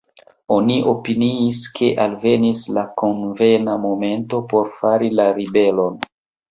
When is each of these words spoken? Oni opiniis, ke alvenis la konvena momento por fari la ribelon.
Oni 0.53 0.77
opiniis, 0.93 1.59
ke 1.75 1.91
alvenis 2.07 2.65
la 2.79 2.87
konvena 3.03 3.79
momento 3.87 4.43
por 4.55 4.75
fari 4.81 5.17
la 5.21 5.31
ribelon. 5.41 6.07